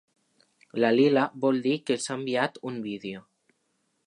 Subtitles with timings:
[0.83, 3.23] La lila vol dir que s’ha enviat un vídeo.